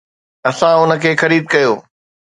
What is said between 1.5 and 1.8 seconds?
ڪيو